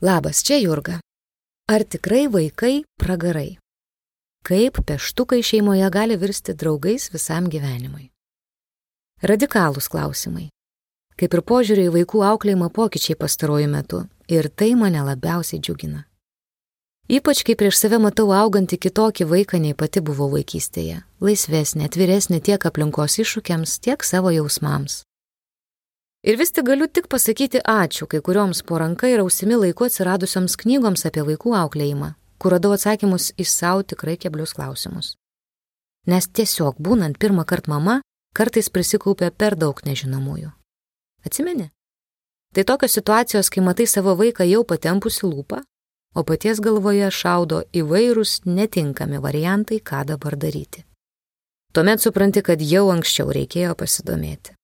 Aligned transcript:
Labas, 0.00 0.42
čia 0.42 0.58
Jurga. 0.60 0.98
Ar 1.68 1.84
tikrai 1.84 2.26
vaikai 2.28 2.84
pragarai? 3.00 3.56
Kaip 4.44 4.84
peštukai 4.84 5.40
šeimoje 5.42 5.88
gali 5.90 6.16
virsti 6.16 6.52
draugais 6.52 7.08
visam 7.12 7.48
gyvenimui? 7.48 8.10
Radikalūs 9.24 9.88
klausimai. 9.88 10.50
Kaip 11.16 11.32
ir 11.32 11.40
požiūrį 11.40 11.88
į 11.88 11.94
vaikų 11.94 12.20
auklėjimą 12.28 12.68
pokyčiai 12.76 13.16
pastaruoju 13.16 13.72
metu. 13.72 14.02
Ir 14.28 14.50
tai 14.52 14.74
mane 14.76 15.00
labiausiai 15.00 15.62
džiugina. 15.64 16.04
Ypač 17.08 17.40
kai 17.48 17.56
prieš 17.56 17.80
save 17.80 17.96
matau 17.96 18.28
augantį 18.36 18.76
kitokį 18.76 19.24
vaiką 19.32 19.62
nei 19.64 19.72
pati 19.72 20.04
buvau 20.04 20.28
vaikystėje. 20.36 21.06
Laisvesnė, 21.24 21.88
atviresnė 21.88 22.42
tiek 22.44 22.68
aplinkos 22.68 23.16
iššūkiams, 23.24 23.78
tiek 23.80 24.04
savo 24.04 24.28
jausmams. 24.34 25.06
Ir 26.26 26.34
vis 26.38 26.50
tik 26.50 26.64
galiu 26.66 26.88
tik 26.90 27.04
pasakyti 27.06 27.60
ačiū 27.70 28.08
kai 28.10 28.18
kurioms 28.18 28.64
po 28.66 28.78
ranka 28.82 29.06
ir 29.06 29.20
ausimi 29.22 29.54
laiku 29.54 29.84
atsiradusioms 29.86 30.56
knygoms 30.58 31.06
apie 31.06 31.22
vaikų 31.28 31.52
auklėjimą, 31.54 32.08
kur 32.42 32.56
radau 32.56 32.72
atsakymus 32.74 33.28
į 33.38 33.46
savo 33.46 33.84
tikrai 33.92 34.16
keblius 34.18 34.56
klausimus. 34.56 35.12
Nes 36.10 36.26
tiesiog 36.26 36.80
būnant 36.82 37.20
pirmą 37.22 37.44
kartą 37.46 37.70
mama, 37.70 38.00
kartais 38.34 38.70
prisikaupia 38.74 39.30
per 39.30 39.54
daug 39.54 39.78
nežinomųjų. 39.86 40.50
Atsimeni? 41.22 41.70
Tai 42.54 42.66
tokios 42.72 42.98
situacijos, 42.98 43.46
kai 43.46 43.62
matai 43.62 43.86
savo 43.86 44.18
vaiką 44.18 44.50
jau 44.50 44.64
patempusi 44.66 45.30
lūpą, 45.30 45.62
o 46.18 46.26
paties 46.26 46.58
galvoje 46.58 47.06
šaudo 47.06 47.62
įvairūs 47.70 48.40
netinkami 48.50 49.22
variantai, 49.22 49.78
ką 49.78 50.02
dabar 50.10 50.34
daryti. 50.34 50.82
Tuomet 51.70 52.02
supranti, 52.02 52.42
kad 52.42 52.58
jau 52.58 52.88
anksčiau 52.90 53.30
reikėjo 53.30 53.78
pasidomėti. 53.78 54.56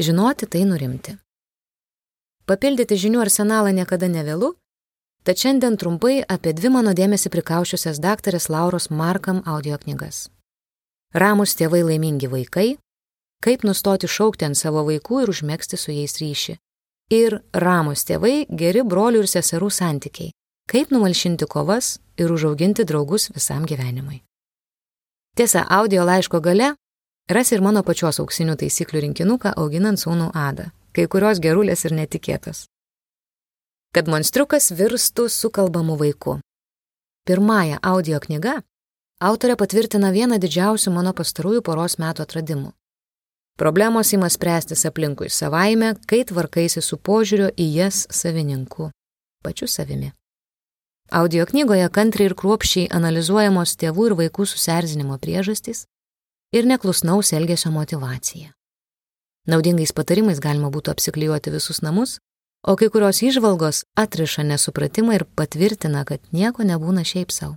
Žinoti 0.00 0.46
tai 0.48 0.62
nurimti. 0.64 1.12
Papildyti 2.48 2.96
žinių 2.96 3.18
arsenalą 3.20 3.68
niekada 3.76 4.08
nevėlu, 4.08 4.54
tad 5.28 5.36
šiandien 5.36 5.76
trumpai 5.76 6.22
apie 6.24 6.54
dvi 6.56 6.70
mano 6.72 6.94
dėmesį 6.96 7.28
prikaušiusias 7.34 8.00
daktarės 8.00 8.48
Lauros 8.48 8.88
Markam 8.88 9.42
audio 9.44 9.76
knygas. 9.82 10.30
Ramus 11.12 11.52
tėvai 11.58 11.82
laimingi 11.84 12.30
vaikai, 12.32 12.78
kaip 13.44 13.66
nustoti 13.68 14.08
šaukti 14.08 14.48
ant 14.48 14.56
savo 14.56 14.86
vaikų 14.88 15.20
ir 15.26 15.34
užmėgsti 15.34 15.76
su 15.76 15.92
jais 15.92 16.16
ryšį. 16.16 16.56
Ir 17.12 17.42
ramus 17.52 18.08
tėvai 18.08 18.46
geri 18.48 18.80
brolių 18.80 19.26
ir 19.26 19.28
seserų 19.28 19.68
santykiai, 19.68 20.32
kaip 20.64 20.96
numalšinti 20.96 21.44
kovas 21.44 21.98
ir 22.16 22.32
užauginti 22.32 22.88
draugus 22.88 23.28
visam 23.36 23.68
gyvenimui. 23.68 24.22
Tiesa, 25.36 25.66
audio 25.68 26.08
laiško 26.08 26.40
gale 26.40 26.72
Ras 27.30 27.52
ir 27.54 27.60
mano 27.62 27.84
pačios 27.86 28.16
auksinių 28.18 28.56
taisyklių 28.58 29.00
rinkinuką 29.04 29.52
auginant 29.62 30.00
sūnų 30.02 30.32
Adą, 30.34 30.64
kai 30.90 31.04
kurios 31.06 31.38
gerulės 31.38 31.84
ir 31.86 31.92
netikėtos. 31.94 32.64
Kad 33.94 34.10
monstriukas 34.10 34.72
virstų 34.74 35.28
sukalbamu 35.30 35.94
vaiku. 36.00 36.40
Pirmąją 37.30 37.78
audio 37.86 38.18
knyga 38.24 38.56
autorė 39.22 39.54
patvirtina 39.60 40.10
vieną 40.10 40.40
didžiausių 40.42 40.90
mano 40.96 41.12
pastarųjų 41.14 41.62
poros 41.62 42.00
metų 42.02 42.24
atradimų. 42.26 42.72
Problemos 43.62 44.10
įma 44.16 44.26
spręstis 44.26 44.82
aplinkui 44.90 45.30
savaime, 45.30 45.92
kai 46.10 46.24
tvarkaisi 46.26 46.82
su 46.82 46.98
požiūrio 46.98 47.52
į 47.54 47.68
jas 47.76 48.08
savininku, 48.10 48.88
pačiu 49.46 49.70
savimi. 49.70 50.10
Audio 51.14 51.46
knygoje 51.46 51.86
kantriai 51.94 52.32
ir 52.32 52.34
kruopščiai 52.34 52.90
analizuojamos 52.90 53.78
tėvų 53.78 54.10
ir 54.10 54.18
vaikų 54.24 54.50
susierzinimo 54.50 55.22
priežastys, 55.22 55.86
ir 56.52 56.66
neklusnaus 56.66 57.32
elgesio 57.32 57.70
motivacija. 57.70 58.52
Naudingais 59.46 59.92
patarimais 59.96 60.40
galima 60.40 60.70
būtų 60.70 60.92
apsiklijuoti 60.92 61.52
visus 61.54 61.80
namus, 61.82 62.18
o 62.66 62.76
kai 62.76 62.90
kurios 62.92 63.22
išvalgos 63.24 63.84
atriša 63.96 64.44
nesupratimą 64.44 65.16
ir 65.16 65.24
patvirtina, 65.24 66.04
kad 66.04 66.20
nieko 66.32 66.66
nebūna 66.66 67.06
šiaip 67.06 67.32
savo. 67.32 67.56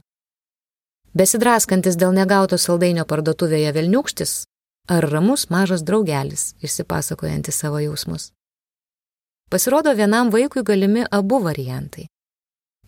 Besidraskantis 1.14 1.98
dėl 2.00 2.16
negauto 2.16 2.58
saldainio 2.58 3.06
parduotuvėje 3.06 3.74
Vilniukštis 3.76 4.46
ar 4.90 5.06
ramus 5.12 5.50
mažas 5.50 5.84
draugelis, 5.84 6.54
išsipasakojantis 6.64 7.60
savo 7.60 7.80
jausmus. 7.80 8.32
Pasirodo, 9.50 9.94
vienam 9.94 10.32
vaikui 10.34 10.64
galimi 10.64 11.06
abu 11.12 11.40
variantai. 11.44 12.08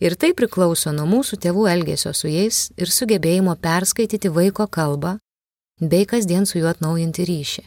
Ir 0.00 0.16
tai 0.16 0.32
priklauso 0.36 0.90
nuo 0.92 1.06
mūsų 1.08 1.38
tėvų 1.40 1.68
elgesio 1.72 2.12
su 2.12 2.28
jais 2.28 2.66
ir 2.76 2.90
sugebėjimo 2.92 3.54
perskaityti 3.62 4.28
vaiko 4.28 4.66
kalbą 4.66 5.16
bei 5.80 6.06
kasdien 6.06 6.46
su 6.46 6.58
juo 6.58 6.70
atnaujinti 6.72 7.24
ryšį. 7.28 7.62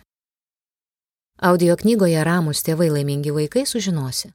Audio 1.45 1.75
knygoje 1.77 2.23
Ramus 2.25 2.63
tėvai 2.65 2.89
laimingi 2.89 3.29
vaikai 3.31 3.67
sužinosi, 3.69 4.31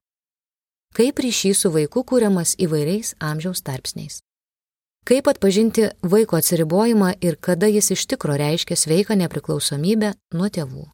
kaip 0.94 1.18
ryšys 1.18 1.64
su 1.64 1.72
vaiku 1.74 2.04
kūriamas 2.06 2.54
įvairiais 2.54 3.16
amžiaus 3.18 3.64
tarpsniais. 3.66 4.20
Kaip 5.04 5.26
atpažinti 5.28 5.90
vaiko 6.00 6.38
atsiribojimą 6.38 7.10
ir 7.20 7.36
kada 7.36 7.66
jis 7.66 7.90
iš 7.90 8.06
tikro 8.06 8.38
reiškia 8.38 8.78
sveiką 8.78 9.18
nepriklausomybę 9.20 10.14
nuo 10.32 10.48
tėvų. 10.48 10.86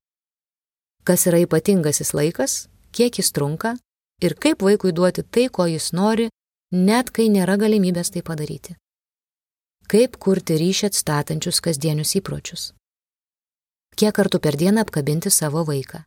Kas 1.04 1.28
yra 1.28 1.44
ypatingasis 1.44 2.14
laikas, 2.16 2.66
kiek 2.96 3.20
jis 3.20 3.30
trunka 3.30 3.76
ir 4.24 4.34
kaip 4.34 4.64
vaikui 4.64 4.96
duoti 4.96 5.22
tai, 5.22 5.46
ko 5.52 5.68
jis 5.68 5.92
nori, 5.92 6.30
net 6.72 7.12
kai 7.12 7.28
nėra 7.28 7.60
galimybės 7.60 8.10
tai 8.10 8.24
padaryti 8.24 8.80
kaip 9.90 10.20
kurti 10.22 10.54
ryšį 10.60 10.86
atstatančius 10.86 11.58
kasdienius 11.64 12.14
įpročius. 12.20 12.68
Kiek 13.98 14.14
kartų 14.14 14.38
per 14.38 14.54
dieną 14.60 14.84
apkabinti 14.86 15.32
savo 15.34 15.64
vaiką. 15.66 16.04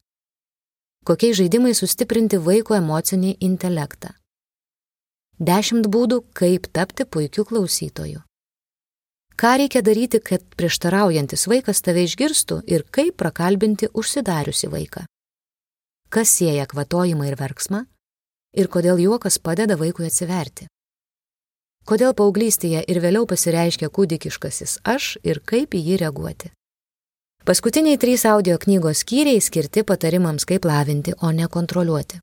Kokiais 1.04 1.36
žaidimais 1.42 1.82
sustiprinti 1.84 2.40
vaiko 2.40 2.78
emocinį 2.78 3.34
intelektą. 3.44 4.14
Dešimt 5.36 5.90
būdų, 5.92 6.22
kaip 6.32 6.70
tapti 6.72 7.04
puikiu 7.04 7.44
klausytoju. 7.50 8.24
Ką 9.36 9.52
reikia 9.60 9.82
daryti, 9.84 10.22
kad 10.24 10.46
prieštaraujantis 10.56 11.44
vaikas 11.52 11.84
tave 11.84 12.06
išgirstų 12.08 12.62
ir 12.70 12.86
kaip 12.88 13.18
prakalbinti 13.20 13.90
užsidariusi 13.92 14.70
vaiką. 14.72 15.04
Kas 16.14 16.32
sieja 16.38 16.70
kvatojimą 16.70 17.28
ir 17.28 17.36
verksmą 17.36 17.84
ir 18.54 18.70
kodėl 18.72 19.02
juokas 19.02 19.42
padeda 19.44 19.76
vaikui 19.76 20.08
atsiverti. 20.08 20.70
Kodėl 21.84 22.14
paauglystėje 22.16 22.86
ir 22.88 23.00
vėliau 23.04 23.26
pasireiškia 23.28 23.90
kūdikiškasis 23.92 24.78
aš 24.88 25.18
ir 25.24 25.42
kaip 25.44 25.76
į 25.76 25.82
jį 25.88 25.98
reaguoti. 26.06 26.52
Paskutiniai 27.44 28.00
trys 28.00 28.24
audio 28.24 28.56
knygos 28.56 29.02
skyriai 29.04 29.42
skirti 29.44 29.84
patarimams, 29.84 30.46
kaip 30.48 30.64
lavinti, 30.64 31.12
o 31.20 31.32
ne 31.36 31.50
kontroliuoti. 31.52 32.22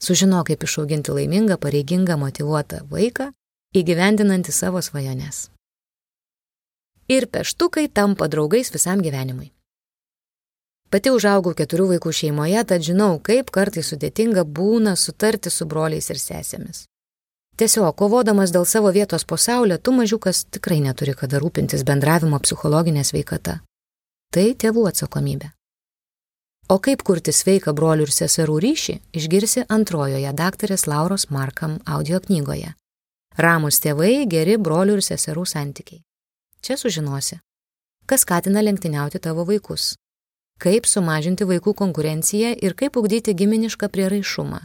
Sužino, 0.00 0.40
kaip 0.48 0.64
išauginti 0.64 1.12
laimingą, 1.12 1.58
pareigingą, 1.60 2.16
motivuotą 2.16 2.86
vaiką, 2.88 3.26
įgyvendinantį 3.76 4.54
savo 4.56 4.80
svajones. 4.80 5.50
Ir 7.12 7.26
peštukai 7.28 7.90
tampa 7.92 8.30
draugais 8.32 8.72
visam 8.72 9.02
gyvenimui. 9.04 9.50
Pati 10.90 11.12
užaugau 11.12 11.52
keturių 11.58 11.90
vaikų 11.92 12.14
šeimoje, 12.16 12.64
tad 12.64 12.86
žinau, 12.86 13.18
kaip 13.20 13.52
kartai 13.52 13.84
sudėtinga 13.84 14.46
būna 14.48 14.96
sutarti 14.96 15.52
su 15.52 15.68
broliais 15.68 16.08
ir 16.10 16.18
sesėmis. 16.18 16.86
Tiesiog, 17.60 17.92
kovodamas 17.92 18.54
dėl 18.54 18.64
savo 18.64 18.88
vietos 18.88 19.26
po 19.28 19.36
saulė, 19.36 19.76
tu 19.76 19.92
mažiukas 19.92 20.46
tikrai 20.48 20.78
neturi 20.80 21.12
kada 21.12 21.36
rūpintis 21.42 21.82
bendravimo 21.84 22.38
psichologinė 22.40 23.02
sveikata. 23.04 23.58
Tai 24.32 24.44
tėvų 24.62 24.86
atsakomybė. 24.88 25.50
O 26.72 26.78
kaip 26.80 27.04
kurti 27.04 27.34
sveiką 27.36 27.74
brolių 27.76 28.06
ir 28.06 28.14
seserų 28.16 28.56
ryšį, 28.64 28.94
išgirsi 29.12 29.66
antrojoje 29.76 30.32
daktarės 30.38 30.86
Lauros 30.88 31.28
Markam 31.28 31.76
audio 31.84 32.22
knygoje. 32.24 32.72
Ramus 33.36 33.82
tėvai, 33.84 34.24
geri 34.24 34.56
brolių 34.56 34.96
ir 34.96 35.04
seserų 35.04 35.44
santykiai. 35.52 36.00
Čia 36.64 36.80
sužinosi, 36.80 37.42
kas 38.06 38.24
skatina 38.24 38.64
lenktyniauti 38.64 39.20
tavo 39.20 39.44
vaikus, 39.44 39.98
kaip 40.56 40.88
sumažinti 40.88 41.44
vaikų 41.44 41.76
konkurenciją 41.76 42.56
ir 42.56 42.72
kaip 42.72 42.96
ugdyti 42.96 43.36
giminišką 43.36 43.92
prieraišumą, 43.92 44.64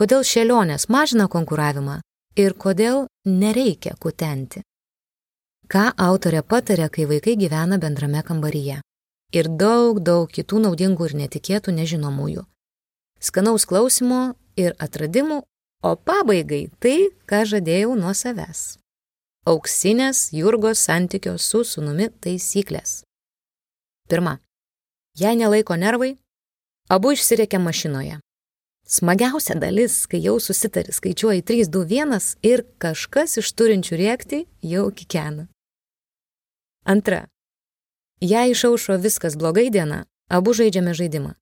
kodėl 0.00 0.24
šėlionės 0.24 0.88
mažina 0.88 1.26
konkuravimą 1.28 1.98
ir 2.40 2.54
kodėl 2.56 3.02
nereikia 3.28 3.92
kutenti. 4.00 4.62
Ką 5.70 5.90
autorė 6.00 6.40
patarė, 6.42 6.88
kai 6.88 7.04
vaikai 7.06 7.36
gyvena 7.36 7.76
bendrame 7.78 8.22
kambaryje. 8.26 8.80
Ir 9.36 9.46
daug, 9.60 10.00
daug 10.02 10.30
kitų 10.32 10.64
naudingų 10.64 11.10
ir 11.10 11.14
netikėtų 11.20 11.74
nežinomųjų. 11.76 12.46
Skanaus 13.20 13.68
klausimo 13.68 14.34
ir 14.56 14.72
atradimų, 14.80 15.42
o 15.84 15.92
pabaigai 15.94 16.70
tai, 16.80 17.12
ką 17.28 17.44
žadėjau 17.52 17.92
nuo 18.00 18.14
savęs. 18.16 18.80
Auksinės 19.46 20.30
Jurgos 20.32 20.80
santykio 20.88 21.36
su 21.38 21.62
sunumi 21.64 22.08
taisyklės. 22.24 23.04
Pirma. 24.08 24.40
Jei 25.20 25.36
nelaiko 25.36 25.76
nervai, 25.76 26.16
abu 26.88 27.12
išsirėkia 27.14 27.60
mašinoje. 27.62 28.18
Smagiausia 28.90 29.54
dalis, 29.54 30.02
kai 30.10 30.18
jau 30.18 30.40
susitari, 30.42 30.90
skaičiuoji 30.90 31.44
3, 31.46 31.68
2, 31.70 31.84
1 32.02 32.24
ir 32.42 32.64
kažkas 32.82 33.38
iš 33.38 33.52
turinčių 33.54 33.98
rėkti 34.00 34.40
jau 34.66 34.88
kikena. 34.90 35.46
Antra. 36.82 37.28
Jei 38.20 38.50
išaušo 38.50 38.98
viskas 38.98 39.38
blogai 39.38 39.68
diena, 39.70 40.02
abu 40.26 40.56
žaidžiame 40.58 40.96
žaidimą. 40.98 41.36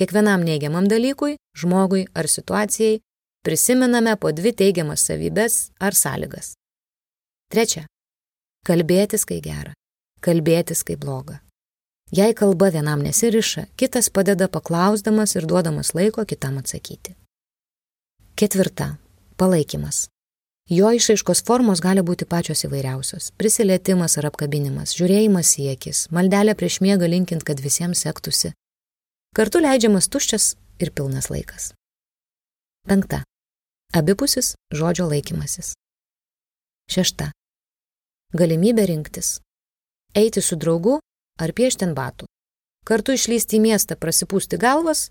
Kiekvienam 0.00 0.48
neigiamam 0.48 0.88
dalykui, 0.88 1.36
žmogui 1.52 2.06
ar 2.16 2.26
situacijai 2.26 3.02
prisimename 3.44 4.16
po 4.16 4.32
dvi 4.32 4.56
teigiamas 4.56 5.04
savybės 5.04 5.76
ar 5.84 5.92
sąlygas. 5.92 6.54
Trečia. 7.52 7.84
Kalbėtis, 8.64 9.28
kai 9.28 9.42
gera. 9.44 9.76
Kalbėtis, 10.24 10.80
kai 10.88 10.96
bloga. 10.96 11.43
Jei 12.14 12.34
kalba 12.34 12.68
vienam 12.70 13.00
nesiriša, 13.02 13.64
kitas 13.76 14.06
padeda 14.10 14.46
paklausdamas 14.48 15.34
ir 15.34 15.46
duodamas 15.50 15.94
laiko 15.98 16.22
kitam 16.24 16.58
atsakyti. 16.60 17.14
Ketvirta. 18.38 18.96
Palaikymas. 19.36 20.08
Jo 20.70 20.92
išaiškos 20.94 21.42
formos 21.46 21.80
gali 21.82 22.04
būti 22.06 22.28
pačios 22.30 22.62
įvairiausios- 22.68 23.32
prisilietimas 23.40 24.14
ar 24.18 24.28
apkabinimas, 24.30 24.94
žiūrėjimas 24.94 25.58
į 25.58 25.64
akis, 25.72 26.08
maldelė 26.14 26.54
prieš 26.54 26.78
miegą 26.80 27.08
linkint, 27.10 27.42
kad 27.42 27.58
visiems 27.60 28.04
sektųsi. 28.06 28.52
Kartu 29.34 29.58
leidžiamas 29.58 30.08
tuščias 30.08 30.54
ir 30.78 30.90
pilnas 30.90 31.30
laikas. 31.30 31.72
Penkta. 32.88 33.24
Abipusis 33.92 34.54
žodžio 34.72 35.08
laikymasis. 35.10 35.72
Šešta. 36.90 37.32
Galimybė 38.32 38.86
rinktis. 38.86 39.40
Eiti 40.14 40.40
su 40.40 40.56
draugu 40.56 41.00
ar 41.40 41.52
piešti 41.52 41.88
ant 41.88 41.96
batų. 41.98 42.28
Kartu 42.84 43.14
išlysti 43.16 43.58
į 43.58 43.64
miestą, 43.64 43.96
prasipūsti 43.96 44.58
galvas 44.60 45.08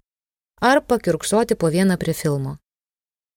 ar 0.61 0.81
pakirksoti 0.85 1.55
po 1.55 1.71
vieną 1.73 1.97
prie 1.99 2.13
filmo. 2.13 2.57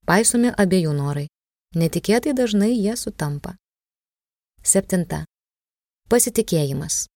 Paisomi 0.06 0.52
abiejų 0.54 0.92
norai. 0.94 1.26
Netikėtai 1.74 2.32
dažnai 2.36 2.70
jie 2.72 2.94
sutampa. 2.96 3.56
Septinta. 4.62 5.24
Pasitikėjimas. 6.08 7.06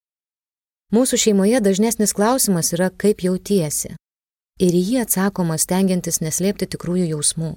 Mūsų 0.91 1.21
šeimoje 1.23 1.61
dažnesnis 1.63 2.13
klausimas 2.17 2.73
yra, 2.75 2.91
kaip 2.91 3.23
jautiesi. 3.23 3.95
Ir 4.59 4.75
į 4.75 4.83
jį 4.89 4.97
atsakoma 5.05 5.57
stengiantis 5.59 6.19
neslėpti 6.21 6.67
tikrųjų 6.75 7.13
jausmų. 7.13 7.55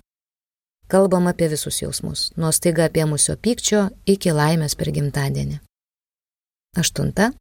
Kalbam 0.88 1.26
apie 1.32 1.48
visus 1.50 1.82
jausmus, 1.82 2.30
nuo 2.38 2.52
staiga 2.54 2.86
apie 2.86 3.08
mūsų 3.10 3.40
pykčio 3.42 3.88
iki 4.06 4.36
laimės 4.36 4.78
per 4.78 4.92
gimtadienį. 4.94 5.58
Aštunta. 6.78 7.32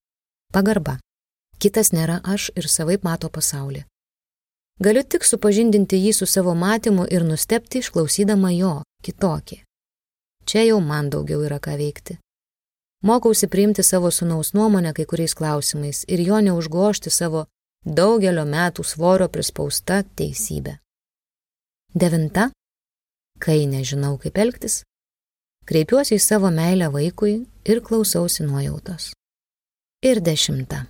Pagarba. 0.52 0.99
Kitas 1.56 1.94
nėra 1.96 2.19
aš 2.28 2.50
ir 2.60 2.66
savaip 2.69 3.06
mato 3.06 3.31
pasaulį. 3.32 3.87
Galiu 4.84 5.02
tik 5.14 5.25
supažindinti 5.25 5.96
jį 5.96 6.10
su 6.19 6.26
savo 6.28 6.52
matymu 6.52 7.06
ir 7.08 7.25
nustepti 7.25 7.81
išklausydama 7.81 8.50
jo, 8.52 8.72
kitokį. 9.06 9.62
Čia 10.44 10.64
jau 10.66 10.81
man 10.84 11.08
daugiau 11.14 11.40
yra 11.46 11.56
ką 11.56 11.78
veikti. 11.81 12.19
Mokausi 13.08 13.49
priimti 13.49 13.82
savo 13.82 14.10
sunaus 14.10 14.52
nuomonę 14.52 14.93
kai 14.93 15.06
kuriais 15.08 15.34
klausimais 15.38 16.02
ir 16.08 16.20
jo 16.26 16.43
neužgošti 16.44 17.10
savo 17.10 17.46
daugelio 17.87 18.44
metų 18.44 18.84
svorio 18.84 19.31
prispausta 19.32 20.02
teisybė. 20.04 20.76
Devinta. 21.94 22.50
Kai 23.40 23.64
nežinau 23.66 24.19
kaip 24.20 24.37
elgtis, 24.37 24.82
kreipiuosi 25.64 26.20
į 26.20 26.22
savo 26.28 26.52
meilę 26.52 26.93
vaikui 26.93 27.34
ir 27.64 27.81
klausausi 27.81 28.44
nuojautos. 28.44 29.14
Ir 30.02 30.20
dešimta. 30.20 30.87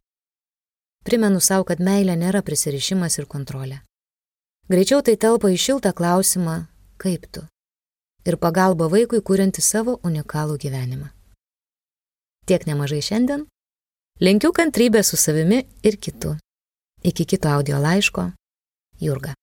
Primenu 1.04 1.40
savo, 1.44 1.66
kad 1.68 1.82
meilė 1.84 2.14
nėra 2.16 2.40
prisirišimas 2.40 3.18
ir 3.20 3.26
kontrolė. 3.28 3.82
Greičiau 4.72 5.02
tai 5.04 5.18
telpa 5.20 5.50
į 5.52 5.58
šiltą 5.60 5.92
klausimą, 5.92 6.54
kaip 6.96 7.26
tu 7.28 7.42
ir 8.24 8.38
pagalba 8.40 8.88
vaikui 8.88 9.20
kurianti 9.20 9.60
savo 9.60 9.98
unikalų 10.08 10.56
gyvenimą. 10.64 11.10
Tiek 12.46 12.64
nemažai 12.66 13.02
šiandien. 13.04 13.44
Linkiu 14.20 14.52
kantrybę 14.56 15.02
su 15.04 15.16
savimi 15.16 15.60
ir 15.82 16.00
kitu. 16.00 16.36
Iki 17.04 17.26
kito 17.26 17.48
audio 17.48 17.78
laiško. 17.82 18.30
Jurga. 19.00 19.34